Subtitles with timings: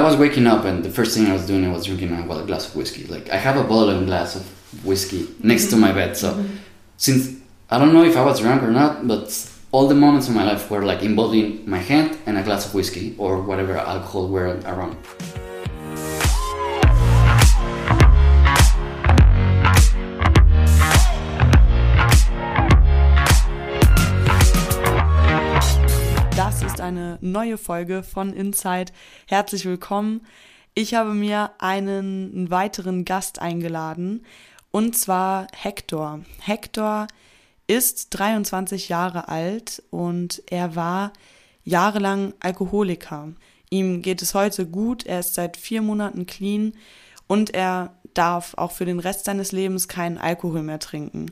[0.00, 2.26] I was waking up and the first thing I was doing I was drinking a,
[2.26, 3.04] well, a glass of whiskey.
[3.04, 4.44] Like I have a bottle and glass of
[4.82, 6.16] whiskey next to my bed.
[6.16, 6.56] So mm-hmm.
[6.96, 7.38] since
[7.70, 9.28] I don't know if I was drunk or not, but
[9.72, 12.74] all the moments of my life were like involving my hand and a glass of
[12.74, 14.96] whiskey or whatever alcohol were around.
[27.20, 28.92] Neue Folge von Inside.
[29.26, 30.26] Herzlich willkommen.
[30.74, 34.24] Ich habe mir einen weiteren Gast eingeladen
[34.70, 36.20] und zwar Hector.
[36.40, 37.08] Hector
[37.66, 41.12] ist 23 Jahre alt und er war
[41.64, 43.32] jahrelang Alkoholiker.
[43.70, 46.72] Ihm geht es heute gut, er ist seit vier Monaten clean
[47.26, 51.30] und er darf auch für den Rest seines Lebens keinen Alkohol mehr trinken.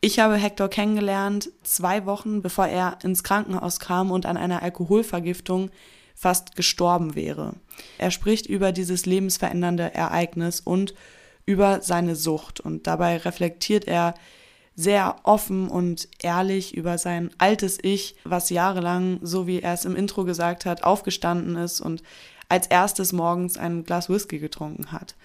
[0.00, 5.70] Ich habe Hector kennengelernt, zwei Wochen bevor er ins Krankenhaus kam und an einer Alkoholvergiftung
[6.14, 7.54] fast gestorben wäre.
[7.98, 10.94] Er spricht über dieses lebensverändernde Ereignis und
[11.46, 14.14] über seine Sucht und dabei reflektiert er
[14.76, 19.96] sehr offen und ehrlich über sein altes Ich, was jahrelang, so wie er es im
[19.96, 22.04] Intro gesagt hat, aufgestanden ist und
[22.48, 25.16] als erstes morgens ein Glas Whisky getrunken hat.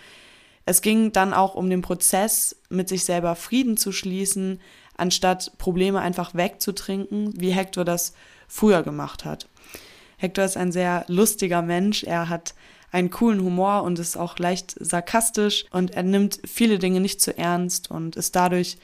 [0.66, 4.62] Es ging dann auch um den Prozess, mit sich selber Frieden zu schließen,
[4.96, 8.14] anstatt Probleme einfach wegzutrinken, wie Hector das
[8.48, 9.50] früher gemacht hat.
[10.18, 12.54] Hector ist ein sehr lustiger Mensch, er hat
[12.92, 17.36] einen coolen Humor und ist auch leicht sarkastisch und er nimmt viele Dinge nicht zu
[17.38, 18.78] ernst und ist dadurch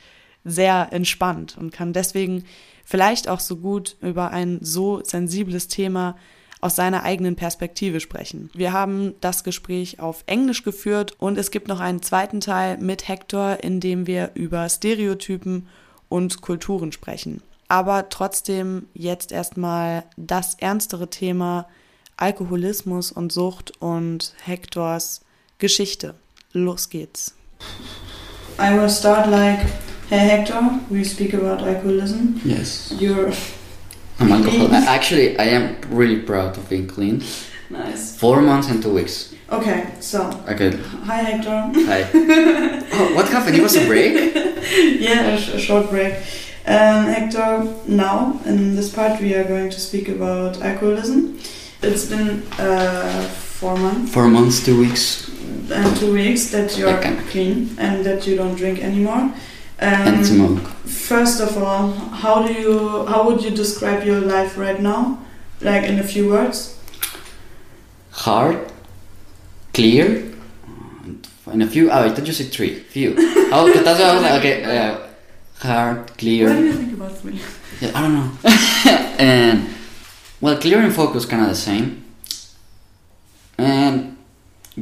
[0.44, 2.44] sehr entspannt und kann deswegen
[2.84, 6.18] vielleicht auch so gut über ein so sensibles Thema
[6.62, 8.50] aus seiner eigenen Perspektive sprechen.
[8.54, 13.08] Wir haben das Gespräch auf Englisch geführt und es gibt noch einen zweiten Teil mit
[13.08, 15.68] Hector, in dem wir über Stereotypen
[16.10, 17.42] und Kulturen sprechen.
[17.68, 21.68] Aber trotzdem jetzt erstmal das ernstere Thema
[22.18, 25.22] Alkoholismus und Sucht und Hectors
[25.60, 26.16] Geschichte.
[26.52, 27.36] Los geht's.
[28.60, 29.60] I will start like,
[30.10, 32.42] hey Hector, we speak about alcoholism.
[32.44, 32.94] Yes.
[33.00, 33.32] You're
[34.20, 34.74] I'm alcohol.
[34.74, 37.24] Actually, I am really proud of being clean.
[37.70, 38.18] nice.
[38.18, 39.34] Four months and two weeks.
[39.52, 40.72] Okay, so Okay.
[41.06, 41.72] hi Hector.
[41.90, 42.02] Hi.
[42.94, 43.56] oh, what happened?
[43.56, 44.14] It was a break?
[45.00, 46.14] yeah, a, sh- a short break.
[46.68, 51.40] Um, Hector, now in this part we are going to speak about alcoholism.
[51.82, 53.24] It's been uh,
[53.60, 55.30] four months Four months, two weeks,
[55.72, 57.16] and two weeks that you're Okay.
[57.32, 59.34] clean and that you don't drink anymore.
[59.82, 60.60] Um, and smoke.
[60.86, 65.20] First of all, how do you how would you describe your life right now?
[65.62, 66.78] Like in a few words?
[68.12, 68.72] Hard,
[69.74, 70.34] clear,
[70.68, 71.90] and in a few.
[71.90, 72.80] Oh, I thought you said three.
[72.80, 73.16] Few.
[73.52, 74.40] Oh, that's what I was like.
[74.40, 74.64] Okay.
[74.64, 75.00] Uh,
[75.60, 76.50] hard, clear.
[76.50, 77.40] What do you think about three?
[77.82, 78.32] Yeah, I don't know.
[79.18, 79.70] and
[80.40, 82.04] well, clear and focus kind of the same.
[83.58, 84.18] And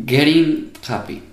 [0.06, 1.24] getting happy.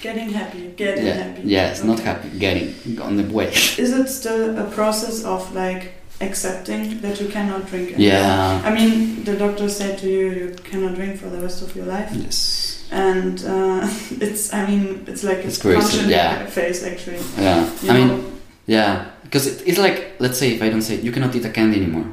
[0.00, 1.14] Getting happy, getting yeah.
[1.14, 1.42] happy.
[1.44, 2.04] Yes, not Okay.
[2.04, 2.28] happy.
[2.38, 3.48] Getting on the way.
[3.84, 8.06] Is it still a process of like accepting that you cannot drink anymore?
[8.06, 8.62] yeah.
[8.64, 11.86] I mean, the doctor said to you you cannot drink for the rest of your
[11.86, 12.86] life, Yes.
[12.92, 13.88] and uh,
[14.24, 14.52] it's.
[14.54, 16.46] I mean, it's like It's a in yeah.
[16.46, 17.18] face actually.
[17.36, 17.68] Yeah.
[17.82, 21.10] You I mean, yeah, because it, it's like let's say if I don't say you
[21.12, 22.06] cannot eat a candy anymore,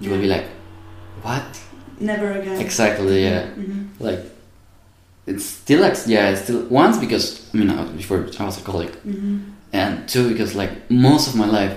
[0.00, 0.46] you will be like,
[1.22, 1.46] what?
[2.00, 2.60] never again.
[2.60, 3.22] Exactly.
[3.22, 3.46] Yeah.
[3.54, 4.20] hmm Like.
[5.30, 8.58] It's still like yeah, it's still once because I mean I was- before I was
[8.58, 9.38] alcoholic, hmm
[9.72, 11.74] and two because like most of my life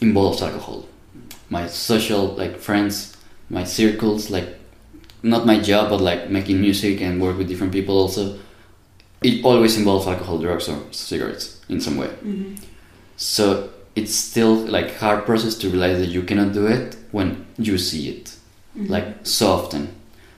[0.00, 0.78] involves alcohol.
[1.50, 3.16] My social like friends
[3.50, 4.48] my circles like
[5.22, 8.38] not my job but like making music and work with different people also.
[9.22, 12.08] It always involves alcohol drugs or cigarettes in some way.
[12.08, 12.54] Hmm
[13.16, 17.76] so it's still like hard process to realize that you cannot do it when you
[17.78, 18.26] see it.
[18.76, 18.92] Mm-hmm.
[18.92, 19.88] like so often.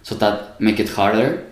[0.02, 1.44] So that make it harder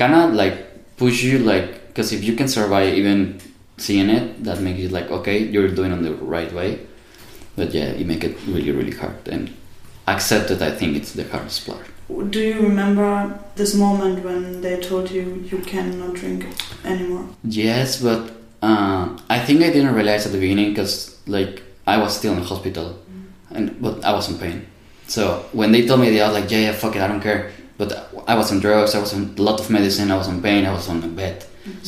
[0.00, 0.56] kind of like
[0.96, 3.38] push you like because if you can survive even
[3.76, 6.70] seeing it that makes it like okay you're doing on the right way.
[7.56, 9.52] But yeah you make it really really hard and
[10.14, 11.86] accept it i think it's the hardest part.
[12.34, 16.46] Do you remember this moment when they told you you cannot drink
[16.84, 17.26] anymore?
[17.44, 18.22] yes but
[18.68, 19.02] uh,
[19.36, 20.94] i think i didn't realize at the beginning because
[21.36, 22.88] like i was still in hospital
[23.50, 24.58] and but i was in pain.
[25.06, 25.22] So
[25.52, 27.42] when they told me that i was like yeah yeah fuck it i don't care
[27.80, 27.88] but
[28.32, 30.60] i was on drugs i was on a lot of medicine i was on pain
[30.70, 31.36] i was on a bed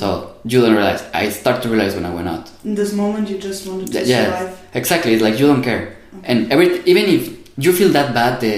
[0.01, 0.07] so
[0.51, 3.37] you don't realize i start to realize when i went out In this moment, you
[3.49, 4.25] just wanted to Yeah.
[4.25, 4.53] survive.
[4.81, 5.85] exactly it's like you don't care
[6.31, 7.23] and every even if
[7.65, 8.55] you feel that bad the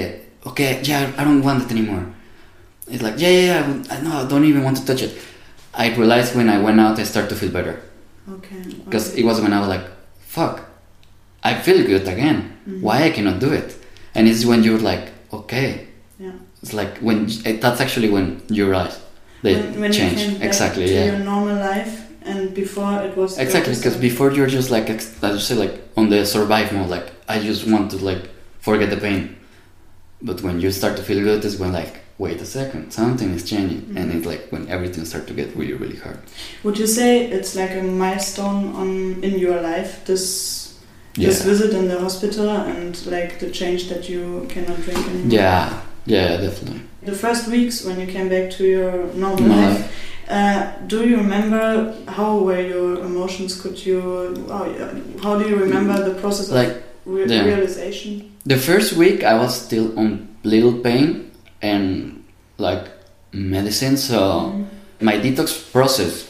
[0.50, 2.04] okay yeah i don't want it anymore
[2.92, 5.12] it's like yeah yeah, yeah I, no, I don't even want to touch it
[5.82, 7.76] i realized when i went out i start to feel better
[8.36, 8.62] Okay.
[8.84, 9.20] because okay.
[9.20, 9.84] it was when I was like,
[10.36, 10.54] fuck,
[11.42, 12.38] I feel good again.
[12.66, 12.80] Mhm.
[12.86, 13.68] Why I cannot do it?
[14.14, 15.04] And it's when you're like,
[15.38, 15.68] okay,
[16.18, 16.32] Yeah.
[16.64, 17.18] It's like when
[17.60, 18.96] that's actually when you realize
[19.42, 20.40] they when, when change.
[20.40, 21.04] exactly, yeah.
[21.10, 21.94] your normal life,
[22.30, 26.08] and before it was Exactly, because before you're just like, as you say, like on
[26.08, 28.22] the survive mode, like I just want to like
[28.60, 29.36] forget the pain.
[30.22, 33.42] But when you start to feel good, is when like, wait a second, something is
[33.52, 34.16] changing, and Mhm.
[34.16, 36.18] it's like when everything starts to get really, really hard.
[36.64, 38.88] Would you say it's like a milestone on
[39.28, 39.90] in your life?
[40.10, 40.24] This
[41.16, 44.22] Yeah, this visit in the hospital and like the change that you
[44.52, 45.34] cannot drink anymore.
[45.40, 45.66] yeah,
[46.06, 46.80] yeah, definitely.
[47.02, 49.92] The first weeks when you came back to your normal No, life,
[50.28, 53.60] uh, do you remember how were your emotions?
[53.60, 54.00] Could you
[54.48, 54.64] how,
[55.22, 57.44] how do you remember the process of like re- yeah.
[57.44, 58.30] realization?
[58.46, 61.30] the first week, I was still on little pain
[61.62, 62.24] and
[62.58, 62.84] like
[63.32, 64.18] medicine, so.
[64.20, 64.66] Mhm.
[65.00, 66.24] my detox process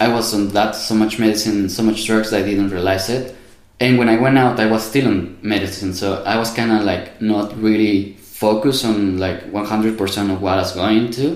[0.00, 3.34] i was on that so much medicine so much drugs that i didn't realize it
[3.80, 6.80] and when i went out i was still on medicine so i was kind of
[6.84, 11.26] like not really focused on like 100% of what i was going to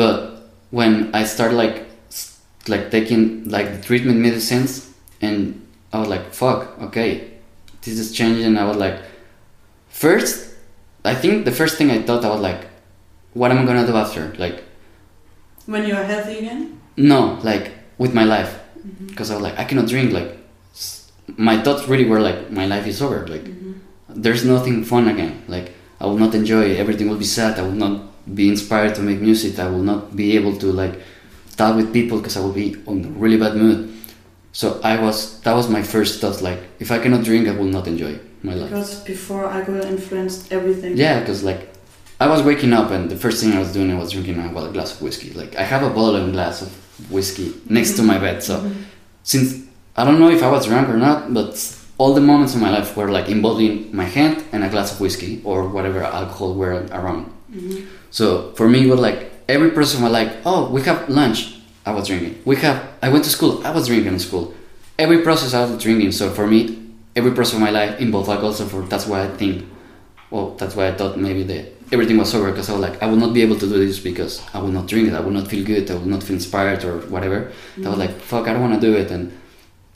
[0.00, 0.16] but
[0.70, 1.76] when i started like
[2.72, 3.22] like taking
[3.56, 4.70] like the treatment medicines
[5.20, 5.38] and
[5.92, 7.10] i was like fuck okay
[7.82, 8.96] this is changing i was like
[9.88, 10.54] first
[11.04, 12.62] i think the first thing i thought i was like
[13.34, 14.62] what am i gonna do after like
[15.66, 16.60] When you are healthy again?
[16.96, 17.18] no,
[17.50, 17.64] like
[18.02, 18.52] with my life,
[18.84, 19.06] Mhm.
[19.10, 20.12] because I was like, I cannot drink.
[20.18, 20.30] Like,
[21.50, 23.20] my thoughts really were like, my life is over.
[23.34, 23.80] Like, Mhm.
[24.08, 25.42] There's nothing fun again.
[25.48, 26.62] Like, I will not enjoy.
[26.70, 26.78] it.
[26.78, 27.58] Everything will be sad.
[27.58, 28.02] I will not
[28.34, 29.58] be inspired to make music.
[29.58, 31.00] I will not be able to like
[31.56, 33.90] talk with people because I will be on a really bad mood.
[34.52, 35.40] So I was.
[35.42, 36.40] That was my first thought.
[36.42, 38.70] Like, if I cannot drink, I will not enjoy my life.
[38.70, 40.96] Because before I alcohol influenced everything.
[40.96, 41.68] Yeah, because like
[42.20, 44.52] I was waking up and the first thing I was doing I was drinking a,
[44.52, 45.30] well, glass of whiskey.
[45.32, 46.70] Like I have a bottle and glass of
[47.10, 48.42] whiskey next to my bed.
[48.42, 48.74] So Mhm.
[49.22, 49.64] since
[49.96, 51.56] I don't know if I was drunk or not, but
[51.98, 55.00] all the moments in my life were like involving my hand and a glass of
[55.00, 57.30] whiskey or whatever alcohol were around.
[57.54, 57.84] Mhm.
[58.10, 61.54] So for me, it was like every person was like, "Oh, we have lunch."
[61.86, 62.34] I was drinking.
[62.44, 62.78] We have.
[63.02, 63.60] I went to school.
[63.64, 64.54] I was drinking in school.
[64.98, 66.12] Every process I was drinking.
[66.12, 66.78] So for me,
[67.14, 68.52] every process of my life involved alcohol.
[68.52, 69.64] So for that's why I think.
[70.30, 73.06] Well, that's why I thought maybe that everything was over because I was like, I
[73.06, 75.14] will not be able to do this because I will not drink it.
[75.14, 75.88] I will not feel good.
[75.90, 77.52] I will not feel inspired or whatever.
[77.84, 79.10] I was like, fuck, I don't want to do it.
[79.12, 79.30] And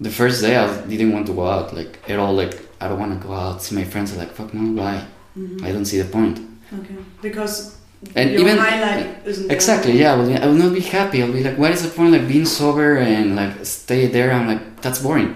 [0.00, 2.35] the first day, I didn't want to go out like at all.
[2.35, 4.12] Like I don't want to go out see my friends.
[4.12, 5.05] I'm like, fuck no, why?
[5.37, 5.62] Mhm.
[5.65, 6.39] I don't see the point.
[6.79, 6.97] Okay.
[7.23, 7.75] Because
[8.15, 9.93] And your even- highlight isn't Exactly.
[9.99, 11.23] Yeah, I will, I will not be happy.
[11.23, 12.12] I'll be like, what is the point?
[12.12, 14.31] Like being sober and like stay there.
[14.33, 15.35] I'm like, that's boring.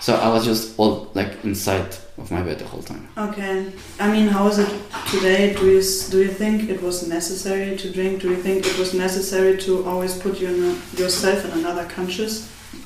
[0.00, 1.86] So I was just all like inside
[2.18, 3.06] of my bed the whole time.
[3.28, 3.66] Okay.
[4.00, 4.70] I mean, how is it
[5.12, 5.54] today?
[5.54, 5.82] Do you
[6.12, 8.20] do you think it was necessary to drink?
[8.22, 11.84] Do you think it was necessary to always put you in a, yourself in another
[11.96, 12.34] conscious?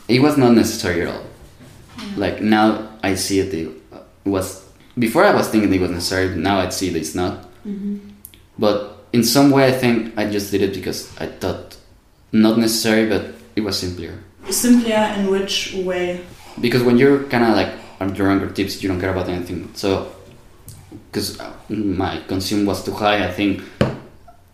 [0.08, 1.24] It was not necessary at all.
[2.16, 3.52] Like now I see it.
[3.54, 3.70] It
[4.24, 4.64] was
[4.98, 6.34] before I was thinking it was necessary.
[6.34, 7.44] Now I see that it's not.
[7.66, 7.98] Mm-hmm.
[8.58, 11.76] But in some way, I think I just did it because I thought
[12.32, 14.18] not necessary, but it was simpler.
[14.50, 16.24] Simpler in which way?
[16.60, 19.70] because when you're kind of like on your younger tips, you don't care about anything.
[19.74, 20.12] So,
[21.10, 23.62] because my consume was too high, I think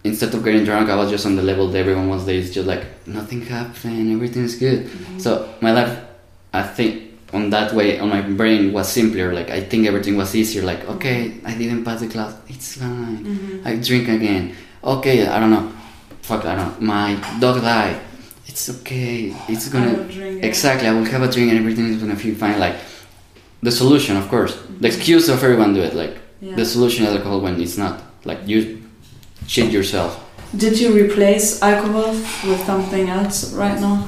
[0.05, 2.37] instead of getting drunk, I was just on the level that everyone was there.
[2.37, 4.89] It's just like nothing happened, everything is good.
[5.19, 5.99] So my life,
[6.53, 9.33] I think on that way, on my brain was simpler.
[9.33, 10.63] Like I think everything was easier.
[10.63, 13.25] Like okay, I didn't pass the class, it's fine.
[13.25, 13.67] Mm-hmm.
[13.69, 14.55] I drink again.
[14.83, 15.73] Okay, I don't know.
[16.23, 16.81] Fuck, I don't.
[16.81, 16.87] know.
[16.87, 18.01] My dog died.
[18.47, 19.35] It's okay.
[19.49, 20.05] It's gonna.
[20.05, 20.45] drink.
[20.45, 22.59] Exactly, I will have a drink and everything is gonna feel fine.
[22.61, 22.77] Like
[23.63, 25.95] the solution, of course, the excuse of everyone do it.
[25.95, 26.55] Like Yeah.
[26.57, 28.03] the solution is alcohol when it's not.
[28.25, 28.84] Like you
[29.47, 30.21] shit yourself.
[30.57, 32.11] Did you replace alcohol
[32.49, 34.07] with something else right now?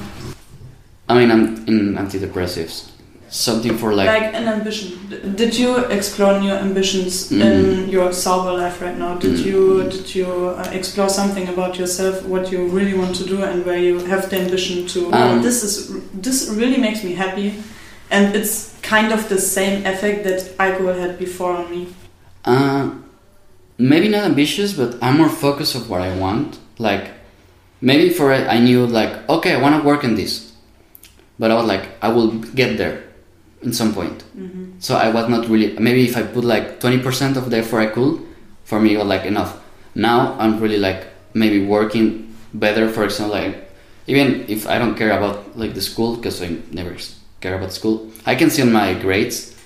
[1.09, 2.91] I mean, I'm in antidepressives.
[3.29, 5.33] Something for like, Like an ambition.
[5.35, 7.41] Did you explore new ambitions Mhm.
[7.41, 9.15] in your sober life right now?
[9.15, 9.45] Did Mhm.
[9.45, 10.27] you did you
[10.57, 14.29] uh, explore something about yourself, what you really want to do, and where you have
[14.29, 15.11] the ambition to?
[15.13, 17.51] Um, this is this really makes me happy,
[18.09, 21.87] and it's kind of the same effect that alcohol had before on me.
[22.45, 22.87] uh,
[23.77, 26.59] maybe not ambitious, but I'm more focused of what I want.
[26.79, 27.11] Like
[27.81, 30.53] maybe for it, I knew like okay, I want to work in this,
[31.39, 33.03] but I was like I will get there
[33.61, 34.21] in some point.
[34.33, 35.77] hmm So I was not really.
[35.79, 38.21] Maybe if I put like twenty percent of the effort I could,
[38.63, 39.57] for me it was like enough.
[39.95, 42.89] Now I'm really like maybe working better.
[42.89, 43.69] For example, like
[44.05, 46.95] even if I don't care about like the school because I never
[47.41, 49.56] care about school, I can see on my grades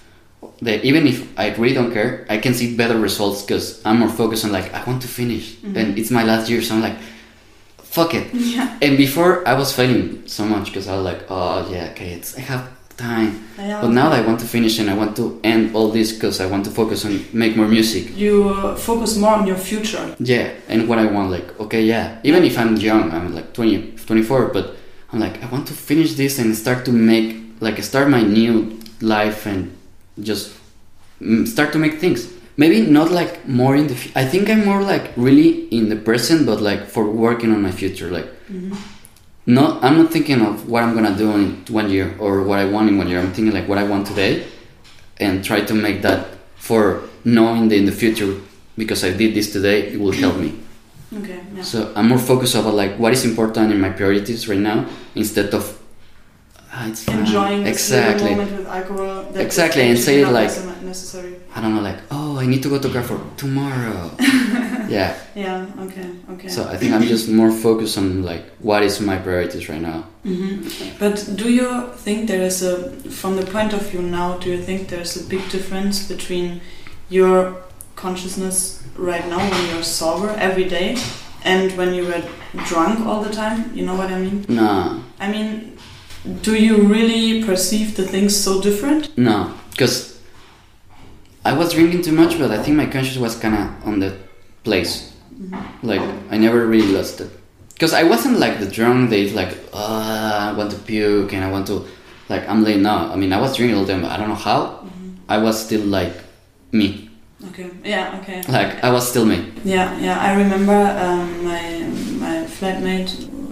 [0.62, 4.10] that even if I really don't care, I can see better results because I'm more
[4.10, 5.76] focused on like I want to finish Mhm.
[5.78, 6.98] and it's my last year, so I'm like,
[7.84, 8.28] fuck it.
[8.34, 8.78] Yeah.
[8.82, 12.38] And before I was failing so much because I was like, oh yeah, okay, it's
[12.38, 12.64] I have
[12.98, 13.44] time.
[13.58, 13.82] Yeah.
[13.82, 16.46] But now I want to finish and I want to end all this because I
[16.46, 18.04] want to focus on make more music.
[18.18, 20.16] you uh, focus more on your future.
[20.20, 22.18] Yeah, and what I want, like, okay, yeah.
[22.24, 24.76] Even if I'm young, I'm like 20, 24, but
[25.12, 28.78] I'm like, I want to finish this and start to make, like, start my new
[29.02, 29.72] life and
[30.20, 30.54] just
[31.22, 32.30] mm, start to make things.
[32.58, 33.94] Maybe not like more in the.
[33.94, 37.62] F- I think I'm more like really in the present, but like for working on
[37.62, 38.10] my future.
[38.12, 38.76] Like, Mhm.
[39.46, 42.66] no, I'm not thinking of what I'm gonna do in one year or what I
[42.66, 43.20] want in one year.
[43.20, 44.44] I'm thinking like what I want today,
[45.18, 46.28] and try to make that
[46.58, 48.36] for knowing that in the future
[48.78, 50.54] because I did this today, it will help me.
[51.18, 51.40] Okay.
[51.56, 51.64] Yeah.
[51.64, 55.54] So I'm more focused about like what is important in my priorities right now instead
[55.54, 55.78] of
[56.88, 57.08] it's.
[57.08, 58.32] Enjoying exactly.
[58.32, 59.36] moment with alcohol.
[59.36, 60.52] Exactly, and say it like-
[60.84, 61.36] necessary.
[61.56, 64.12] I don't know, like oh, I need to go to Carrefour tomorrow.
[64.90, 65.18] yeah.
[65.36, 65.66] Yeah.
[65.80, 66.10] Okay.
[66.34, 66.48] Okay.
[66.48, 70.06] So I think I'm just more focused on like what is my priorities right now.
[70.24, 70.68] hmm
[71.00, 74.62] But do you think there is a, from the point of view now, do you
[74.62, 76.62] think there's a big difference between
[77.10, 77.58] your
[77.96, 80.98] consciousness right now when you're sober every day
[81.44, 82.24] and when you were
[82.66, 83.76] drunk all the time?
[83.76, 84.46] You know what I mean?
[84.48, 85.71] No, I mean,
[86.42, 89.18] do you really perceive the things so different?
[89.18, 90.20] no, because
[91.44, 94.16] I was drinking too much, but I think my conscience was kind of on the
[94.64, 95.12] place.
[95.82, 97.30] Like I never really lost it,
[97.74, 101.50] because I wasn't like the drunk is like, uh, I want to puke and I
[101.50, 101.86] want to,
[102.30, 103.12] like I'm late now.
[103.12, 104.86] I mean, I was drinking all the time, but I don't know how.
[105.28, 106.14] I was still like
[106.72, 107.10] me,
[107.50, 107.70] Okay.
[107.84, 108.20] Yeah.
[108.22, 108.44] Okay.
[108.48, 109.52] like I was still me.
[109.64, 110.20] Yeah, yeah.
[110.20, 111.64] I remember um, my
[112.20, 113.12] my flatmate,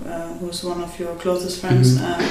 [0.10, 1.88] uh, who's one of your closest friends.
[1.98, 2.04] Mhm.
[2.06, 2.22] Uh,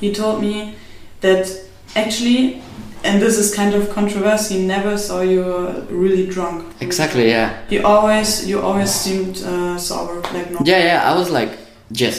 [0.00, 0.74] he told me
[1.20, 1.46] that
[1.94, 2.60] actually,
[3.04, 4.58] and this is kind of controversy.
[4.58, 5.42] He never saw you
[5.90, 6.64] really drunk.
[6.80, 10.58] Exactly, yeah, You always you always seemed uh, sober, like no.
[10.64, 11.10] yeah, yeah.
[11.10, 11.52] I was like
[11.92, 12.18] just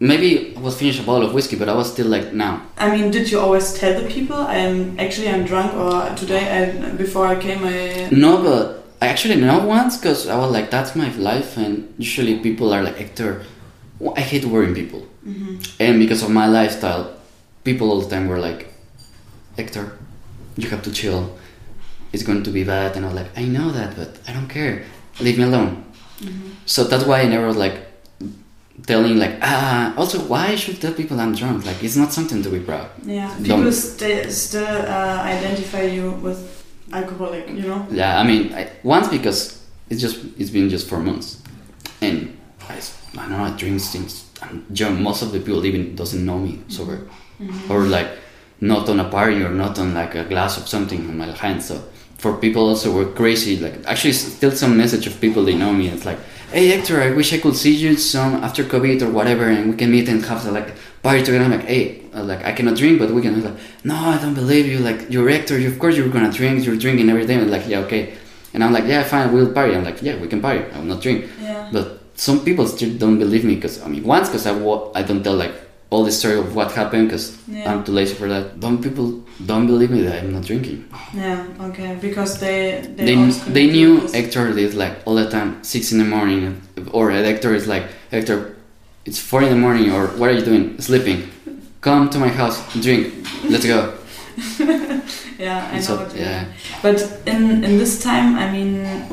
[0.00, 2.54] maybe I was finished a bottle of whiskey, but I was still like now.
[2.78, 6.90] I mean, did you always tell the people I'm actually I'm drunk or today I
[7.04, 8.64] before I came I No, but
[9.02, 12.82] I actually know once because I was like, that's my life, and usually people are
[12.82, 13.44] like, Hector, well,
[14.16, 15.02] I hate worrying people.
[15.26, 15.52] Mhm.
[15.80, 17.04] And because of my lifestyle,
[17.64, 18.60] people all the time were like,
[19.56, 19.86] Hector,
[20.56, 21.22] you have to chill.
[22.12, 22.96] It's going to be bad.
[22.96, 24.74] And I was like, I know that, but I don't care.
[25.20, 25.72] Leave me alone.
[26.20, 26.30] Mhm.
[26.66, 27.76] So that's why I never like
[28.86, 29.94] telling like ah.
[29.96, 31.64] Also, why should tell people I'm drunk?
[31.66, 32.88] Like it's not something to be proud.
[33.06, 36.38] yeah Don't- people st- still uh, identify you with
[36.92, 37.86] alcoholic, you know.
[37.90, 39.40] Yeah, I mean, I, once because
[39.90, 41.38] it's just it's been just four months,
[42.00, 42.16] and
[42.68, 42.76] I,
[43.18, 43.44] I don't know.
[43.44, 45.02] I drink since I'm young.
[45.02, 46.98] Most of the people even doesn't know me sober,
[47.40, 47.70] Mhm.
[47.70, 48.08] or like
[48.60, 51.62] not on a party or not on like a glass of something in my hand.
[51.62, 51.82] So
[52.18, 53.56] for people also we're crazy.
[53.58, 55.88] Like actually, still some message of people they know me.
[55.88, 56.18] It's like,
[56.52, 59.76] hey Hector, I wish I could see you some after COVID or whatever, and we
[59.76, 60.70] can meet and have like
[61.02, 61.44] party together.
[61.44, 63.42] I'm like, hey, uh, like I cannot drink, but we can.
[63.42, 64.78] Like, no, I don't believe you.
[64.78, 66.64] Like you're Hector, you, of course you're gonna drink.
[66.66, 67.34] You're drinking every day.
[67.34, 68.14] And like, yeah, okay.
[68.54, 69.74] And I'm like, yeah, fine, we'll party.
[69.76, 70.62] I'm like, yeah, we can party.
[70.72, 71.24] I will not drink.
[71.42, 71.68] Yeah.
[71.72, 75.02] But some people still don't believe me because I mean, once because I wa- I
[75.02, 75.54] don't tell like
[75.90, 77.70] all the story of what happened because Yeah.
[77.72, 78.58] I'm too lazy for that.
[78.60, 80.84] Don't people don't believe me that I'm not drinking?
[81.14, 84.12] Yeah, okay, because they they They they knew this.
[84.14, 86.60] Hector is like all the time six in the morning,
[86.92, 88.56] or Hector is like Hector,
[89.04, 90.80] it's four in the morning, or what are you doing?
[90.80, 91.20] Sleeping.
[91.80, 93.12] Come to my house, drink.
[93.52, 93.92] Let's go.
[95.38, 96.44] Yeah, I know what you yeah.
[96.44, 96.52] mean.
[96.82, 98.70] But in in this time, I mean,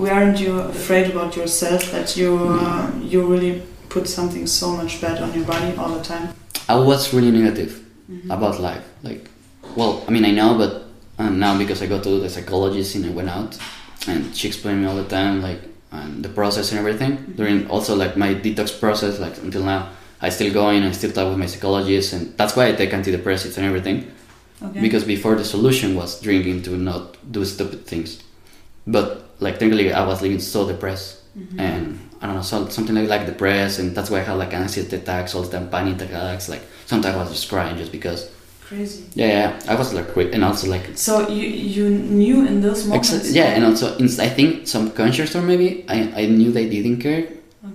[0.09, 2.29] aren't you afraid about yourself that you
[2.61, 6.29] uh, you really put something so much bad on your body all the time?
[6.69, 7.71] I was really negative.
[8.11, 8.29] Mhm.
[8.29, 8.83] about life.
[9.03, 9.29] Like,
[9.75, 10.71] well, I mean, I know, but
[11.17, 13.57] um, now because I go to the psychologist and I went out,
[14.07, 15.61] and she explained me all the time, like,
[15.93, 17.33] um, the process and everything.
[17.37, 19.89] During also like my detox process, like until now,
[20.21, 23.57] I still going, I still talk with my psychologist, and that's why I take antidepressants
[23.57, 24.11] and everything.
[24.63, 24.79] Okay.
[24.81, 28.21] Because before the solution was drinking to not do stupid things,
[28.85, 31.59] but like technically I was living so depressed, Mhm.
[31.59, 34.53] and I don't know, so, something like like depressed, and that's why I had like
[34.53, 36.47] anxiety attacks all the time, panic attacks.
[36.49, 38.29] Like sometimes I was just crying just because.
[38.67, 39.03] Crazy.
[39.15, 41.43] Yeah, yeah, I was like, and also like, So you
[41.75, 43.11] you knew in those moments?
[43.13, 46.69] ex- yeah, and also in, I think some conscious or maybe I, I knew they
[46.69, 47.23] didn't care.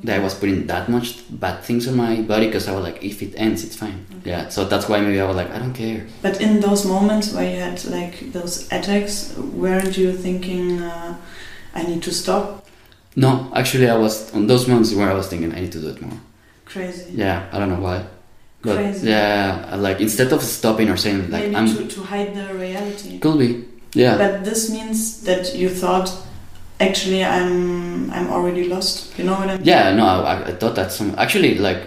[0.06, 3.02] That I was putting that much bad things on my body because I was like,
[3.02, 4.06] if it ends, it's fine.
[4.20, 4.30] Okay.
[4.30, 6.06] Yeah, so that's why maybe I was like, I don't care.
[6.22, 11.16] But in those moments where you had like those attacks, weren't you thinking, uh,
[11.74, 12.64] I need to stop?
[13.16, 15.88] No, actually, I was on those moments where I was thinking I need to do
[15.88, 16.18] it more.
[16.66, 17.12] Crazy.
[17.14, 18.04] Yeah, I don't know why,
[18.62, 19.08] but Crazy.
[19.08, 23.18] yeah, like instead of stopping or saying like Maybe I'm to, to hide the reality.
[23.18, 26.08] could be, yeah, But this means that you thought,
[26.80, 29.18] actually, I'm I'm already lost.
[29.18, 29.64] You know what I mean?
[29.66, 29.92] yeah.
[29.94, 31.82] No, I, I thought that some actually like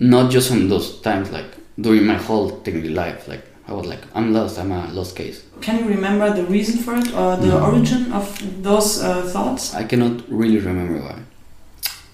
[0.00, 1.46] not just on those times, like
[1.80, 4.58] during my whole technically life, like I was like, I'm lost.
[4.58, 5.42] I'm a lost case.
[5.60, 7.60] Can you remember the reason for it or the No.
[7.64, 8.26] origin of
[8.62, 9.74] those uh, thoughts?
[9.74, 11.18] I cannot really remember why.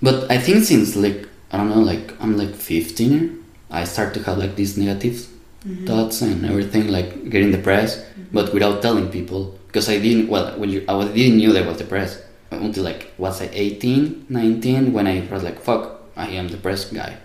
[0.03, 4.23] But I think since like I don't know, like I'm like 15, I start to
[4.23, 5.27] have like these negative
[5.67, 5.87] Mhm.
[5.87, 7.99] thoughts and everything, like getting depressed,
[8.33, 10.27] but without telling people because I didn't.
[10.29, 12.19] Well, when you I was, didn't knew that I was depressed
[12.51, 17.17] until like was I 18, 19 when I was like, fuck, I am depressed guy.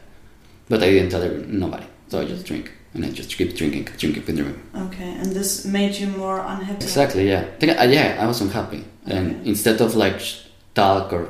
[0.69, 4.23] But I didn't tell nobody, so I just drink and I just keep drinking, drinking,
[4.23, 4.61] drinking.
[4.87, 6.83] Okay, and this made you more unhappy.
[6.85, 7.45] Exactly, yeah.
[7.61, 10.21] I uh, yeah, I was unhappy, and instead of like
[10.75, 11.29] talk or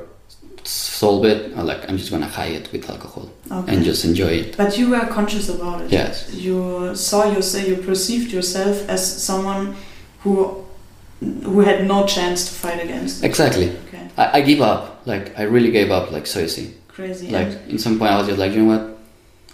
[0.63, 3.73] solve it, I like I'm just gonna hide it with alcohol Okay.
[3.75, 4.57] and just enjoy it.
[4.57, 5.91] But you were conscious about it.
[5.91, 9.75] Yes, You saw yourself, you perceived yourself as someone
[10.21, 10.64] who
[11.43, 13.23] who had no chance to fight against.
[13.23, 13.27] it.
[13.27, 13.69] exactly.
[13.87, 15.05] Okay, I, I give up.
[15.05, 16.11] Like I really gave up.
[16.11, 16.75] Like so easy.
[16.87, 17.29] crazy.
[17.29, 18.97] Like in some point, I was just like, you know what?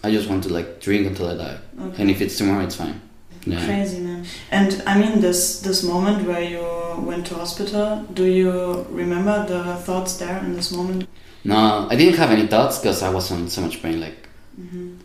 [0.03, 2.01] I just want to like drink until I die, and, okay.
[2.01, 2.99] and if it's tomorrow, it's fine.
[3.45, 3.65] Yeah.
[3.65, 4.25] Crazy man.
[4.51, 6.65] And I mean this this moment where you
[6.99, 8.05] went to hospital.
[8.13, 11.07] Do you remember the thoughts there in this moment?
[11.43, 13.99] No, I didn't have any thoughts because I was in so much pain.
[13.99, 14.95] Like, hmm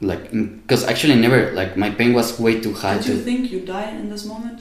[0.00, 2.98] like because actually never like my pain was way too high.
[2.98, 4.60] Did you think you died in this moment?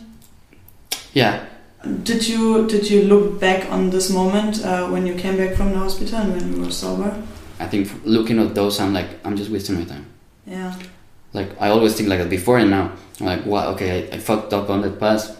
[1.13, 1.46] yeah,
[1.83, 5.71] Did you did you look back on this moment uh, when you came back from
[5.73, 7.11] the hospital and when you were sober?
[7.59, 10.05] I think looking at those, I'm like, I'm just wasting my time.
[10.45, 10.73] Yeah.
[11.33, 12.91] Like I always think like that before and now.
[13.19, 15.37] I'm like, wow, okay, I, I fucked up on that past.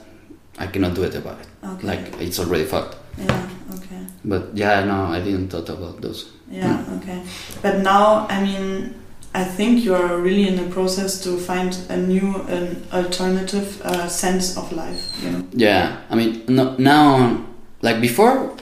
[0.60, 1.48] I cannot do it about it.
[1.64, 1.88] Okay.
[1.88, 2.98] Like it's already fucked.
[3.18, 3.50] yeah.
[3.76, 4.06] Okay.
[4.26, 6.30] But yeah, no, I didn't thought about those.
[6.52, 6.84] Yeah.
[7.00, 7.24] Okay.
[7.62, 8.94] But now, I mean,
[9.36, 14.08] I think you are really in the process to find a new, an alternative uh,
[14.08, 15.12] sense of life.
[15.24, 15.48] You know.
[15.54, 17.44] Yeah, I mean, no, now,
[17.82, 18.56] like before,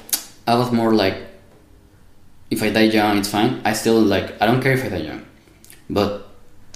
[0.47, 1.17] I was more like,
[2.49, 3.61] if I die young, it's fine.
[3.65, 5.25] I still like, I don't care if I die young,
[5.89, 6.29] but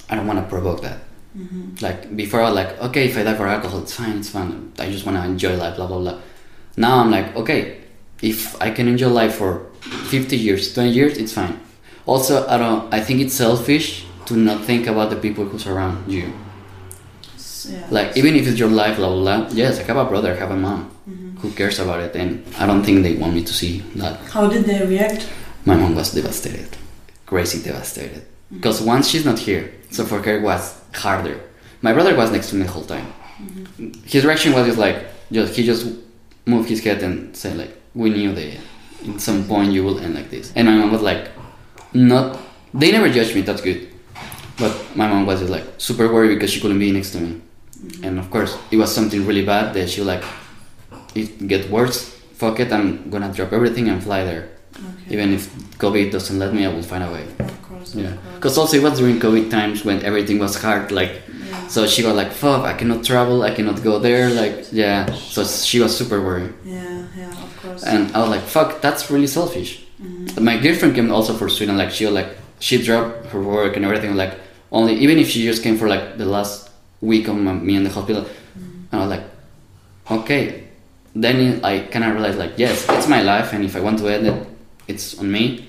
[0.10, 1.00] I don't want to provoke that.
[1.34, 4.30] hmm Like before, I was like, okay, if I die for alcohol, it's fine, it's
[4.30, 4.72] fine.
[4.80, 6.20] I just want to enjoy life, blah blah blah.
[6.78, 7.82] Now I'm like, okay,
[8.22, 9.68] if I can enjoy life for
[10.12, 11.60] 50 years, 20 years, it's fine.
[12.06, 12.94] Also, I don't.
[12.94, 16.32] I think it's selfish to not think about the people who surround you.
[17.68, 17.88] Yeah.
[17.90, 19.50] Like even if it's your life, blah blah blah.
[19.52, 21.40] Yes, I have a brother, I have a mom Mhm.
[21.42, 24.20] who cares about it, and I don't think they want me to see that.
[24.32, 25.26] How did they react?
[25.66, 26.70] My mom was devastated,
[27.26, 28.58] crazy devastated, Mm-hmm.
[28.58, 30.62] because once she's not here, so for her it was
[30.94, 31.38] harder.
[31.82, 33.08] My brother was next to me the whole time.
[33.42, 34.06] Mm-hmm.
[34.06, 34.98] His reaction was just like,
[35.32, 35.88] just he just
[36.46, 38.58] moved his head and said like, "We knew that
[39.04, 41.30] in some point you will end like this." And my mom was like,
[41.96, 42.38] "Not."
[42.74, 43.42] They never judged me.
[43.42, 43.88] That's good.
[44.58, 47.32] But my mom was just like super worried because she couldn't be next to me.
[47.40, 48.04] Mm-hmm.
[48.06, 50.24] And of course, it was something really bad that she like,
[51.14, 52.12] it get worse.
[52.36, 54.50] Fuck it, I'm gonna drop everything and fly there.
[54.76, 55.14] Okay.
[55.16, 55.48] Even if
[55.80, 57.26] COVID doesn't let me, I will find a way.
[57.40, 57.96] Of course.
[57.96, 60.92] Yeah, because also it was during COVID times when everything was hard.
[60.92, 61.68] Like, Yeah.
[61.68, 65.06] so she was like, "Fuck, I cannot travel, I cannot go there." Like, yeah.
[65.16, 67.04] So she was super worried, Yeah.
[67.16, 67.32] Yeah.
[67.32, 67.84] Of course.
[67.84, 70.42] and I was like, "Fuck, that's really selfish." Mhm.
[70.42, 71.78] My girlfriend came also for Sweden.
[71.78, 74.16] Like, she like, she dropped her work and everything.
[74.16, 74.34] Like,
[74.72, 76.70] only even if she just came for like the last
[77.02, 78.92] week of my, me in the hospital, Mhm.
[78.92, 79.24] and I was like,
[80.12, 80.64] okay.
[81.16, 84.08] Then I kind of realized like, yes, it's my life, and if I want to
[84.10, 84.48] end it,
[84.88, 85.66] it's on me.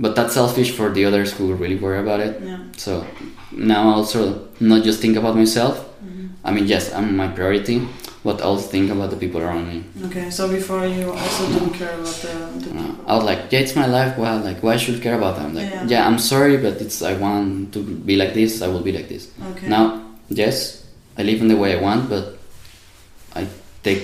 [0.00, 2.40] But that's selfish for the others who really worry about it.
[2.44, 2.58] Yeah.
[2.76, 3.06] So
[3.52, 5.78] now I also not just think about myself.
[6.04, 6.30] Mhm.
[6.44, 7.86] I mean, yes, I'm my priority,
[8.24, 9.84] but I also think about the people around me.
[10.06, 10.30] Okay.
[10.30, 12.96] So before you also didn't care about the, the people.
[13.06, 14.16] I was like, yeah, it's my life.
[14.16, 15.54] Well, like, why should I care about them?
[15.54, 15.86] Like, Yeah.
[15.92, 16.06] yeah.
[16.06, 18.62] I'm sorry, but it's I want to be like this.
[18.62, 19.28] I will be like this.
[19.52, 19.68] Okay.
[19.68, 19.84] Now,
[20.28, 20.86] yes,
[21.18, 22.38] I live in the way I want, but
[23.34, 23.46] I
[23.82, 24.02] take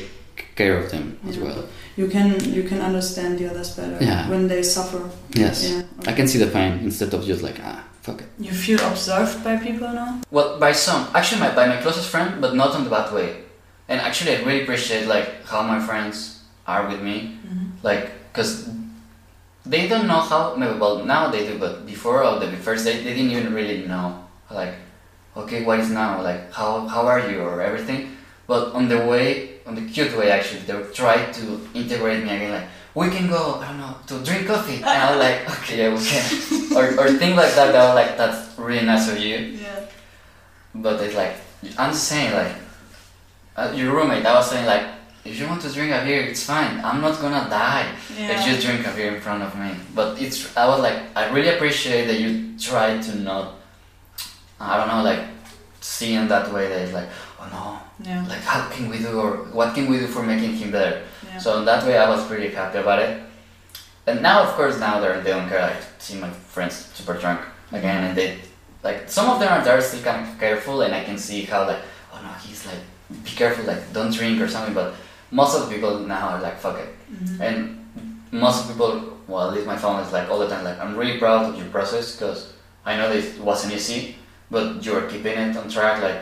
[0.56, 1.44] care of them as Yeah.
[1.44, 1.64] well.
[1.96, 4.28] You can you can understand the others better Yeah.
[4.30, 5.00] when they suffer.
[5.34, 5.82] Yes, Yeah.
[6.10, 8.28] I can see the pain instead of just like ah, fuck it.
[8.38, 10.20] You feel observed by people now.
[10.30, 13.28] Well, by some, actually, my, by my closest friend, but not in the bad way.
[13.88, 17.70] And actually, I really appreciate like how my friends are with me, Mhm.
[17.82, 18.68] like because
[19.64, 20.54] they don't know how.
[20.56, 24.24] Well now they do, but before or the first day, they didn't even really know
[24.50, 24.74] like,
[25.36, 26.20] okay, what is now?
[26.22, 28.16] Like how how are you or everything.
[28.46, 31.42] But on the way, on the cute way, actually, they would try to
[31.74, 32.52] integrate me again.
[32.52, 35.76] Like we can go, I don't know, to drink coffee, and I was like, okay,
[35.80, 36.24] yeah, we can,
[36.76, 37.72] or or things like that.
[37.72, 39.36] That was like that's really nice of you.
[39.64, 39.80] Yeah.
[40.74, 41.34] But it's like
[41.80, 42.52] I'm just saying like
[43.58, 44.24] uh, your roommate.
[44.24, 44.84] I was saying like
[45.24, 46.74] if you want to drink a beer, it's fine.
[46.88, 48.32] I'm not gonna die Yeah.
[48.34, 49.70] if you drink a beer in front of me.
[49.94, 53.44] But it's I was like I really appreciate that you try to not
[54.60, 55.22] I don't know like
[55.80, 57.08] see in that way that it's like
[57.40, 57.64] oh no
[58.08, 58.24] Yeah.
[58.28, 61.02] like how can we do or what can we do for making him better.
[61.26, 61.38] Yeah.
[61.38, 63.22] So in that way, I was pretty happy about it.
[64.06, 65.60] And now, of course, now they're, they don't care.
[65.62, 67.40] I see my friends super drunk
[67.72, 68.38] again, and they
[68.82, 71.66] like some of them are there still kind of careful, and I can see how
[71.66, 72.80] like, oh no, he's like,
[73.24, 74.74] be careful, like don't drink or something.
[74.74, 74.94] But
[75.30, 76.88] most of the people now are like, fuck it.
[77.12, 77.40] Mhm.
[77.40, 77.58] And
[78.32, 80.78] most of the people, well, at least my family is like all the time, like
[80.80, 82.52] I'm really proud of your process because
[82.84, 84.16] I know that it wasn't easy,
[84.50, 86.02] but you are keeping it on track.
[86.02, 86.20] Like,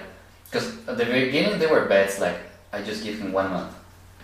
[0.51, 2.39] because at the beginning they were bets, like
[2.73, 3.73] I just give him one month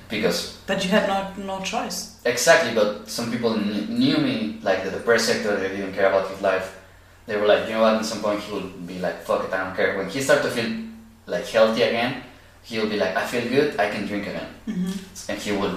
[0.09, 1.19] because But you had no
[1.59, 2.17] no choice.
[2.25, 6.29] Exactly, but some people kn- knew me, like the depressed Hector, they didn't care about
[6.31, 6.79] his life.
[7.27, 9.53] They were like, you know what, at some point he would be like, fuck it,
[9.55, 9.97] I don't care.
[9.97, 10.71] When he started to feel
[11.27, 12.23] like healthy again,
[12.63, 14.49] he will be like, I feel good, I can drink again.
[14.69, 14.93] Mhm.
[15.29, 15.77] And he would,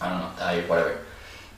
[0.00, 0.98] I don't know, die or whatever.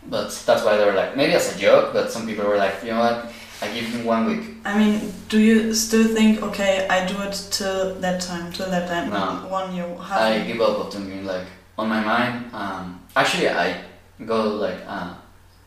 [0.06, 2.82] But that's why they were like, maybe as a joke, but some people were like,
[2.84, 4.44] you know what, I give him one week.
[4.64, 8.88] I mean, do you still think, okay, I do it till that time, till that
[8.88, 9.46] time, No.
[9.48, 11.46] one year, half I give up of drinking, like,
[11.76, 12.50] on my mind.
[12.54, 13.82] Um, actually, I
[14.24, 15.12] go, like, uh,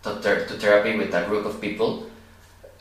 [0.03, 2.09] to, ther- to therapy with a group of people.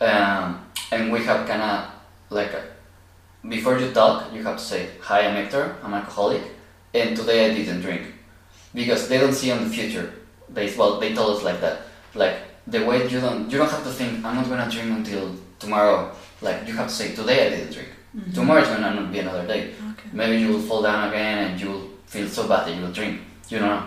[0.00, 1.90] Um, and we have kind of,
[2.30, 2.62] like, a,
[3.48, 6.42] before you talk, you have to say, Hi, I'm Hector, I'm alcoholic,
[6.94, 8.02] and today I didn't drink.
[8.74, 10.12] Because they don't see on the future.
[10.48, 11.82] They, well, they told us like that.
[12.14, 15.34] Like, the way you don't, you don't have to think, I'm not gonna drink until
[15.58, 16.12] tomorrow.
[16.40, 17.88] Like, you have to say, Today I didn't drink.
[18.16, 18.34] Mhm.
[18.34, 20.08] Tomorrow is gonna not be another day Okay.
[20.12, 22.92] maybe you will fall down again and you will feel so bad that you will
[22.92, 23.20] drink.
[23.48, 23.82] You know,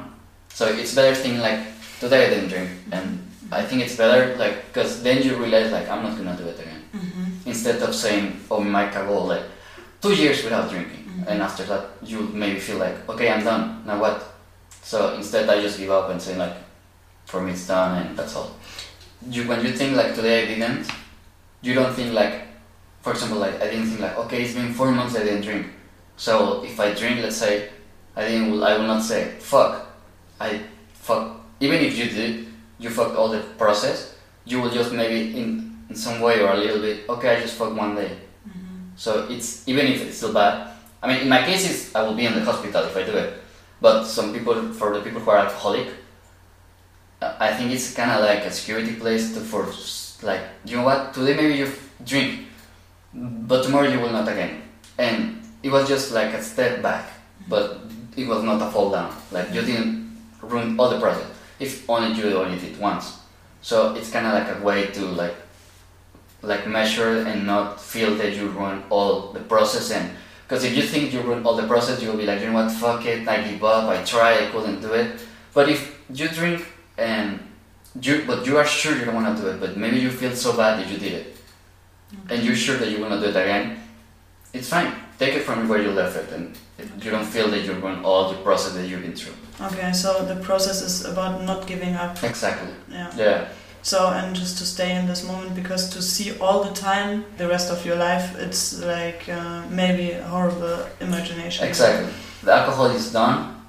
[0.50, 1.60] so it's better thinking like
[2.00, 3.20] today I didn't drink, and
[3.52, 6.60] I think it's better like because then you realize like I'm not gonna do it
[6.60, 6.82] again.
[6.96, 7.25] Mhm.
[7.46, 9.44] Instead of saying oh my goal like
[10.02, 11.28] two years without drinking, Mhm.
[11.28, 14.24] and after that you maybe feel like okay I'm done now what.
[14.84, 16.56] So instead I just give up and say like
[17.26, 18.52] for me it's done and that's all.
[19.30, 20.88] You when you think like today I didn't,
[21.62, 22.34] you don't think like
[23.02, 25.68] for example like I didn't think like okay it's been four months I didn't drink.
[26.18, 27.70] So if I drink, let's say,
[28.16, 29.86] I think I will not say fuck.
[30.40, 30.62] I
[30.94, 31.42] fuck.
[31.60, 32.48] Even if you did,
[32.80, 34.16] you fucked all the process.
[34.46, 37.08] You will just maybe in, in some way or a little bit.
[37.10, 38.12] Okay, I just fucked one day.
[38.48, 38.92] Mhm.
[38.96, 40.70] So it's even if it's still bad.
[41.02, 43.12] I mean, in my case, it's, I will be in the hospital if I do
[43.14, 43.34] it.
[43.82, 45.88] But some people, for the people who are alcoholic,
[47.22, 49.66] I think it's kind of like a security place to for
[50.24, 51.72] like you know what today maybe you
[52.04, 52.48] drink,
[53.14, 54.62] but tomorrow you will not again.
[54.98, 57.10] And it was just like a step back,
[57.48, 57.80] but
[58.16, 59.16] it was not a fall down.
[59.32, 61.28] Like you didn't ruin all the process.
[61.60, 63.18] If only you only did once.
[63.62, 65.36] So it's kind of like a way to like
[66.46, 69.92] like measure and not feel that you ruin all the process.
[69.92, 70.12] And
[70.48, 72.54] because if you think you ruin all the process you will be like you know
[72.54, 72.72] what?
[72.72, 73.28] Fuck it.
[73.28, 73.90] I give up.
[73.90, 74.44] I tried.
[74.44, 75.20] I couldn't do it.
[75.54, 76.66] But if you drink
[76.98, 77.40] and
[78.02, 80.36] you but you are sure you don't want to do it but maybe you feel
[80.36, 81.38] so bad that you did it
[82.30, 83.80] and you're sure that you will not do it again
[84.54, 84.94] it's fine.
[85.20, 86.56] Take it from where you left it and
[87.04, 89.34] you don't feel that you ruin all the process that you've been through.
[89.62, 92.22] Okay, so the process is about not giving up.
[92.24, 92.74] exactly.
[92.90, 93.12] Yeah.
[93.18, 93.48] yeah
[93.86, 97.48] So and just to stay in this moment because to see all the time the
[97.48, 101.68] rest of your life, it's like uh, maybe a horrible imagination.
[101.68, 102.12] Exactly.
[102.42, 103.62] The alcohol is done.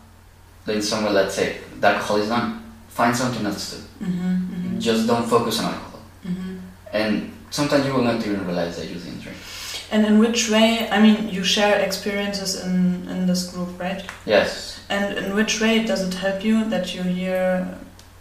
[0.65, 2.63] Then somewhere, let's say, the alcohol is done.
[2.89, 4.11] Find something else to do.
[4.11, 6.01] Mm-hmm, Just don't focus on alcohol.
[6.25, 6.57] hmm
[6.93, 7.13] And
[7.51, 9.37] sometimes you will not even realize that you didn't drink.
[9.93, 10.89] And in which way?
[10.91, 14.03] I mean, you share experiences in in this group, right?
[14.25, 14.81] Yes.
[14.89, 17.45] And in which way does it help you that you hear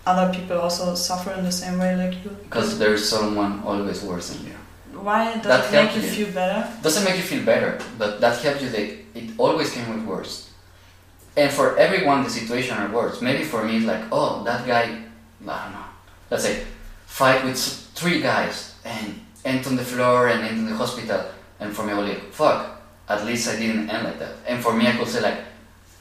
[0.06, 2.32] other people also suffer in the same way like you?
[2.44, 4.54] Because there's someone always worse than you.
[5.00, 6.08] Why does That it make you you.
[6.26, 6.68] feel better?
[6.82, 10.50] Doesn't make you feel better, but that helps you that it always came with worse.
[11.38, 13.22] And for everyone, the situation are worse.
[13.22, 15.86] Maybe for me, it's like, oh, that guy, I don't know.
[16.32, 16.64] Let's say,
[17.06, 17.58] fight with
[17.94, 21.22] three guys and end on the floor and end in the hospital.
[21.60, 24.36] And for me, I was like, fuck, at least I didn't end like that.
[24.48, 25.40] And for me, I could say like,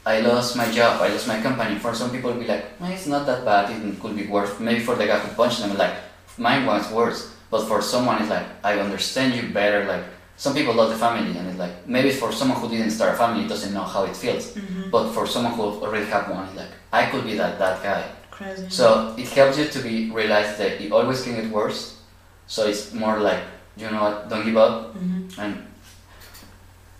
[0.06, 1.78] I lost my job, I lost my company.
[1.78, 4.58] For some people, be like, well, it's not that bad, it could be worse.
[4.60, 5.94] Maybe for the guy who punched them, like,
[6.36, 7.32] mine was worse.
[7.50, 9.84] But for someone, it's like, I understand you better.
[9.86, 10.04] Like,
[10.36, 13.16] some people love the family, and it's like, maybe for someone who didn't start a
[13.16, 14.52] family, doesn't know how it feels.
[14.52, 14.90] Mm-hmm.
[14.90, 18.04] But for someone who already have one, it's like, I could be that, that guy.
[18.30, 18.68] Crazy.
[18.68, 22.02] So it helps you to be realize that it always can get worse.
[22.48, 23.40] So it's more like,
[23.76, 25.66] you know what, don't give up, hmm and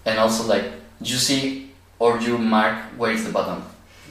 [0.05, 0.65] and also like
[1.01, 3.63] you see or you mark where is the bottom.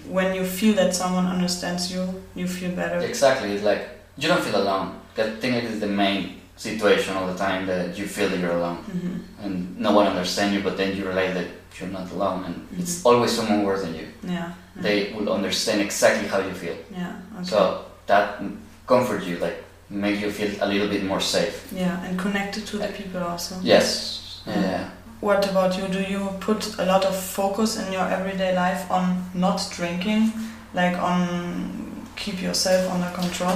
[0.07, 2.99] When you feel that someone understands you, you feel better.
[2.99, 4.99] Exactly, it's like you don't feel alone.
[5.17, 8.57] I think it is the main situation all the time that you feel that you're
[8.57, 11.47] alone hmm and no one understands you, but then you realize that
[11.79, 12.81] you're not alone, and Mm-hmm.
[12.81, 14.07] it's always someone worse than you.
[14.23, 14.31] Yeah.
[14.75, 14.81] yeah.
[14.81, 16.77] They will understand exactly how you feel.
[16.91, 17.15] Yeah.
[17.35, 17.43] Okay.
[17.49, 18.41] So that
[18.87, 19.57] comfort you, like
[19.89, 21.55] make you feel a little bit more safe.
[21.75, 23.55] yeah, and connected to the people also.
[23.63, 24.41] Yes.
[24.47, 24.89] Yeah.
[25.23, 25.87] What about you?
[25.87, 30.33] Do you put a lot of focus in your everyday life on not drinking,
[30.73, 33.55] like on keep yourself under control?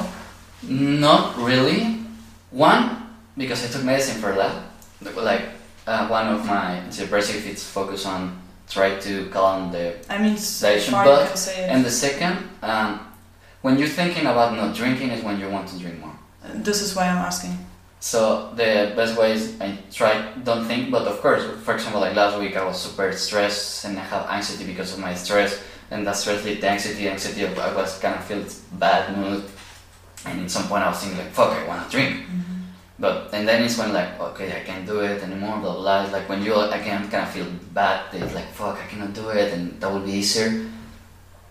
[0.63, 1.99] Not really.
[2.51, 2.83] One,
[3.37, 4.63] because I took medicine for that.
[5.15, 5.43] Like
[5.85, 11.03] uh, one of my depressive, it's focused on try to calm the I mean, far
[11.05, 12.99] but- say and the second um,
[13.61, 16.17] when you're thinking about not drinking is when you want to drink more
[16.53, 17.57] this is why I'm asking.
[17.99, 22.15] So the best way is I try don't think but of course for example like
[22.15, 26.05] last week I was super stressed and I have anxiety because of my stress and
[26.05, 28.45] that stress led to anxiety anxiety I was kind of feel
[28.77, 29.43] bad mood
[30.25, 32.61] and at some point I was thinking like fuck I want to drink mm-hmm.
[32.99, 36.03] but and then it's when like okay I can't do it anymore blah blah, blah.
[36.03, 39.29] It's like when you again kind of feel bad it's like fuck I cannot do
[39.29, 40.69] it and that will be easier.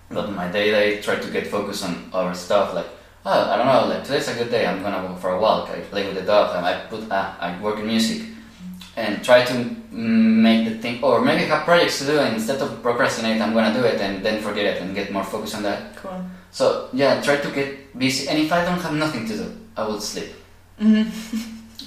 [0.09, 2.87] But my day I try to get focused on other stuff like
[3.29, 5.69] oh I don't know like today's a good day I'm gonna go for a walk
[5.71, 8.21] I play with the dog I put uh, I work in music
[8.97, 9.55] and try to
[9.91, 13.75] make the thing or maybe have projects to do and instead of procrastinate I'm gonna
[13.75, 16.25] do it and then forget it and get more focus on that Cool.
[16.51, 19.83] so yeah try to get busy and if I don't have nothing to do I
[19.87, 20.31] will sleep
[20.79, 21.03] hmm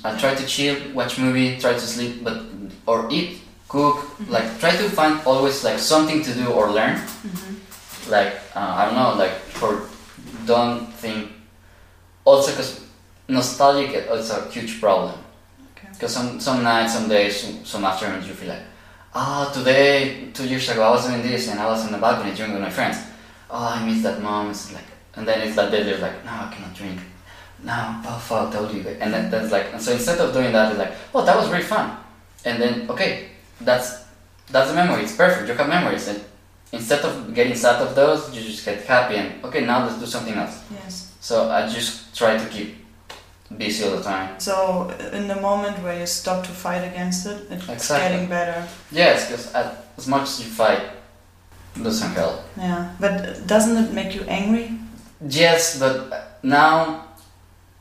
[0.02, 2.38] I try to chill, watch movie, try to sleep, but
[2.88, 3.98] or eat, cook.
[4.30, 7.02] Like try to find always like something to do or learn.
[8.08, 9.89] Like uh, I don't know, like for
[10.50, 11.32] don't think.
[12.26, 12.72] Also, because
[13.28, 15.16] nostalgic is a huge problem.
[15.78, 15.88] Okay.
[15.94, 18.66] Because some some nights, some days, some, some afternoons, you feel like,
[19.14, 22.36] ah, today, two years ago, I was doing this and I was on the balcony
[22.36, 22.98] drinking with my friends.
[23.50, 24.56] Oh, I miss that moment.
[24.56, 27.00] It's like, and then it's that day, they're like, no, I cannot drink.
[27.64, 28.82] No, oh fuck, told you.
[29.02, 31.50] And then that's like, and so instead of doing that, it's like, oh, that was
[31.50, 31.98] really fun.
[32.46, 33.30] And then, okay,
[33.62, 33.88] that's
[34.52, 35.04] that's the memory.
[35.04, 35.48] It's perfect.
[35.48, 36.24] You have memories, and
[36.72, 40.06] instead of getting sad of those, you just get happy and okay, now let's do
[40.06, 40.62] something else.
[40.72, 41.16] Yes.
[41.20, 42.76] So I just try to keep
[43.58, 44.40] busy all the time.
[44.40, 48.10] So in the moment where you stop to fight against it, it's Exactly.
[48.10, 48.68] getting better.
[48.92, 49.54] Yes, because
[49.98, 50.82] as much as you fight,
[51.76, 52.42] it doesn't help.
[52.58, 52.94] Yeah.
[53.00, 54.72] But doesn't it make you angry?
[55.28, 57.06] Yes, but now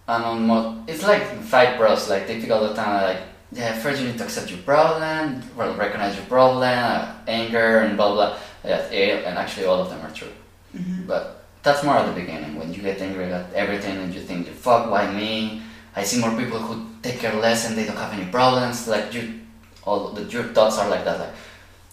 [0.09, 0.85] I'm on more.
[0.87, 2.09] It's like fight bros.
[2.09, 3.03] Like they pick all the time.
[3.03, 3.23] Like
[3.53, 7.97] yeah, first you need to accept your problem, well, recognize your problem, uh, anger, and
[7.97, 8.39] blah blah.
[8.69, 10.35] Yeah, eh, and actually all of them are true.
[10.77, 11.23] hmm But
[11.65, 14.91] that's more at the beginning when you get angry at everything and you think, fuck,
[14.93, 15.63] why me?
[15.97, 18.87] I see more people who take care less and they don't have any problems.
[18.87, 19.41] Like you,
[19.85, 21.19] all the your thoughts are like that.
[21.19, 21.35] Like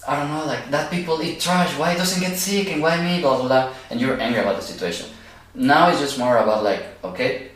[0.07, 1.71] I don't know, like that people eat trash.
[1.79, 3.21] Why it doesn't get sick and why me?
[3.21, 3.73] Blah blah blah.
[3.89, 5.07] And you're angry about the situation.
[5.55, 7.51] Now it's just more about like, okay,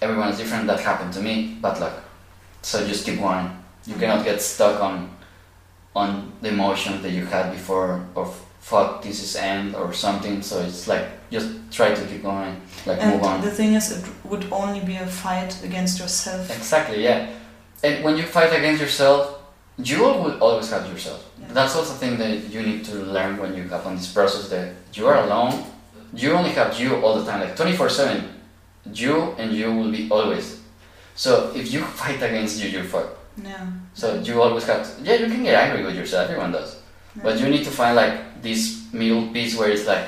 [0.00, 0.66] everyone is different.
[0.66, 2.02] That happened to me, bad luck.
[2.62, 3.46] So just keep going.
[3.86, 5.10] You cannot get stuck on
[5.94, 8.28] on the emotion that you had before of
[8.66, 10.42] fuck this is end or something.
[10.42, 13.40] So it's like just try to keep going, like And move on.
[13.40, 16.50] the thing is, it would only be a fight against yourself.
[16.50, 17.30] Exactly, yeah.
[17.84, 19.20] And when you fight against yourself,
[19.78, 21.20] you will always have yourself.
[21.40, 21.46] Yeah.
[21.52, 24.48] That's also a thing that you need to learn when you have on this process
[24.48, 25.52] that you are alone.
[26.12, 28.24] You only have you all the time, like 24 7.
[28.92, 30.60] You and you will be always.
[31.14, 33.14] So if you fight against you, you're fucked.
[33.44, 33.66] Yeah.
[33.94, 36.80] So you always have to, yeah, you can get angry with yourself, everyone does.
[37.22, 40.06] But you need to find like this middle piece where it's like,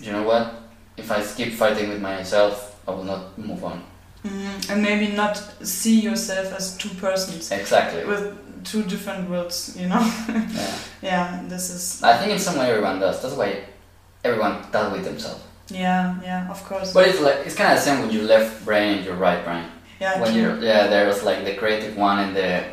[0.00, 0.54] you know what?
[0.96, 3.82] If I keep fighting with myself, I will not move on.
[4.24, 4.70] Mhm.
[4.70, 8.04] And maybe not see yourself as two persons Exactly.
[8.04, 10.00] with two different worlds, you know?
[10.52, 10.74] Yeah.
[11.02, 12.02] yeah, this is.
[12.02, 13.22] I think in some way everyone does.
[13.22, 13.64] That's why
[14.24, 15.40] everyone does with themselves.
[15.70, 16.92] Yeah, yeah, of course.
[16.92, 19.42] But it's like it's kind of the same with your left brain and your right
[19.44, 19.64] brain.
[20.00, 22.64] yeah, When you're yeah, there's like the creative one and the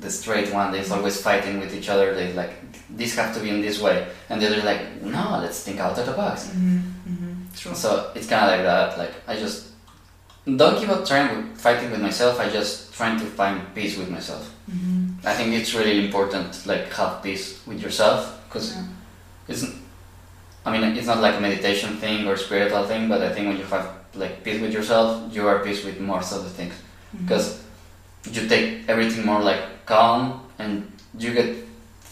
[0.00, 0.72] the straight one.
[0.72, 2.14] They're always fighting with each other.
[2.14, 5.62] They like this have to be in this way, and the other like no, let's
[5.64, 6.50] think out of the box.
[6.50, 7.74] hmm hmm True.
[7.74, 8.98] So it's kind of like that.
[8.98, 9.68] Like I just
[10.44, 12.38] don't give up trying with fighting with myself.
[12.38, 14.50] I just trying to find peace with myself.
[14.70, 18.84] hmm I think it's really important, like have peace with yourself, because Yeah.
[19.48, 19.64] it's.
[20.64, 23.56] I mean, it's not like a meditation thing or spiritual thing, but I think when
[23.56, 26.74] you have like peace with yourself, you are peace with most of the things,
[27.22, 27.62] because
[28.30, 31.54] you take everything more like calm and you get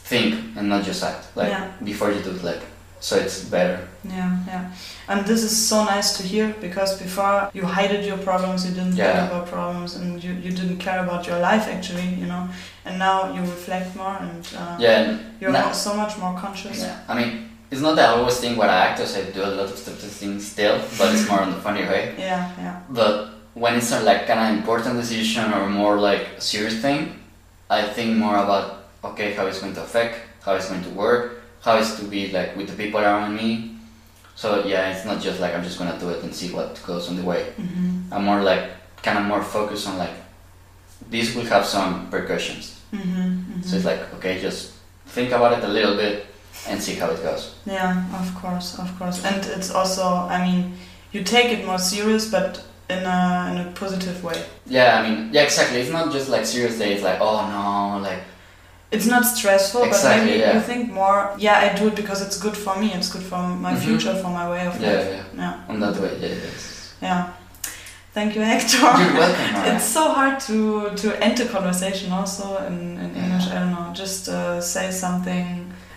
[0.04, 1.66] think and not just act like Yeah.
[1.82, 2.62] before you do it like
[3.00, 3.78] so it's better.
[4.02, 4.64] Yeah, yeah.
[5.08, 8.96] And this is so nice to hear because before you hided your problems, you didn't
[8.96, 9.12] Yeah.
[9.12, 12.48] think about problems, and you, you didn't care about your life actually, you know.
[12.86, 16.78] And now you reflect more and uh, Yeah, and you're now- so much more conscious.
[16.80, 17.30] Yeah, I mean,
[17.70, 19.76] it's not that I always think what I act as I do a lot of
[19.76, 22.14] stupid things still, but it's more on the funny way.
[22.18, 22.76] Yeah, yeah.
[22.88, 23.14] But
[23.52, 27.00] when it's a like kind of important decision or more like serious thing,
[27.68, 31.42] I think more about okay how it's going to affect, how it's going to work,
[31.62, 33.76] how it's to be like with the people around me.
[34.36, 37.08] So yeah, it's not just like I'm just gonna do it and see what goes
[37.08, 37.52] on the way.
[37.56, 38.12] Mm-hmm.
[38.12, 38.70] I'm more like
[39.02, 40.14] kind of more focused on like
[41.08, 42.80] this will have some repercussions.
[42.92, 43.62] Mm-hmm.
[43.62, 44.72] So it's like okay, just
[45.06, 46.26] think about it a little bit
[46.68, 47.54] and see how it goes.
[47.66, 49.24] Yeah, of course, of course.
[49.24, 50.74] And it's also, I mean,
[51.12, 54.44] you take it more serious, but in a in a positive way.
[54.66, 55.80] Yeah, I mean, yeah, exactly.
[55.80, 58.22] It's not just like serious days, like oh no, like
[58.94, 60.54] it's not stressful, Exactly, but maybe yeah.
[60.54, 61.20] you think more.
[61.38, 62.88] Yeah, I do it because it's good for me.
[62.98, 63.84] It's good for my Mhm.
[63.86, 65.08] future, for my way of Yeah, life.
[65.14, 65.42] yeah.
[65.42, 66.92] Yeah, On that way, yeah, yes.
[67.02, 67.22] yeah.
[68.14, 68.78] Thank you, Hector.
[68.78, 69.74] You're welcome, Mara.
[69.74, 70.56] It's so hard to
[71.02, 73.24] to end a conversation also in, in Yeah.
[73.24, 73.46] English.
[73.52, 73.86] I don't know.
[74.02, 75.46] Just uh, say something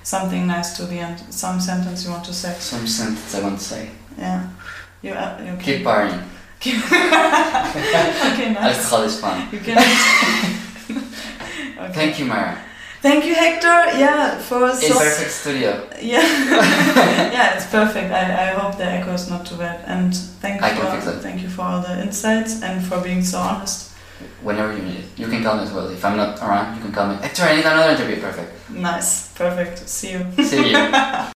[0.03, 1.17] something nice to the end.
[1.29, 2.53] Some sentence you want to say.
[2.59, 3.83] Some sentence I want to say.
[4.19, 4.39] Yeah.
[5.03, 6.23] You uh, you Keep partying.
[6.57, 6.73] okay,
[8.53, 8.77] nice.
[8.77, 9.47] Alcohol is fun.
[9.51, 9.77] You can.
[11.83, 11.93] okay.
[11.93, 12.57] Thank you, Mara.
[13.01, 13.97] Thank you, Hector.
[13.97, 14.97] Yeah, for It's so.
[14.97, 15.87] perfect studio.
[16.01, 16.21] Yeah,
[17.31, 18.11] yeah, it's perfect.
[18.11, 19.83] I, I hope the echo is not too bad.
[19.85, 23.23] And thank I you can for thank you for all the insights and for being
[23.23, 23.93] so honest.
[24.41, 25.05] Whenever you need it.
[25.15, 25.89] You can call me as well.
[25.89, 27.15] If I'm not around, you can call me.
[27.21, 28.19] Hector, I need another interview.
[28.21, 28.69] Perfect.
[28.71, 29.87] Nice, perfect.
[29.87, 30.25] See you.
[30.43, 30.77] See you.